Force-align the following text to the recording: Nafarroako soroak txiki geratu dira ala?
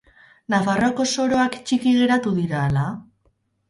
Nafarroako 0.53 1.07
soroak 1.13 1.59
txiki 1.69 1.97
geratu 2.01 2.37
dira 2.43 2.67
ala? 2.67 2.93